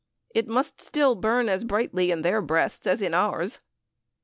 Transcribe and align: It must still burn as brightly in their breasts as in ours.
It 0.33 0.47
must 0.47 0.81
still 0.81 1.13
burn 1.13 1.47
as 1.47 1.63
brightly 1.63 2.09
in 2.09 2.23
their 2.23 2.41
breasts 2.41 2.87
as 2.87 3.03
in 3.03 3.13
ours. 3.13 3.59